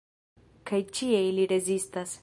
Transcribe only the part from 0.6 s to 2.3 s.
Kaj ĉie ili rezistas.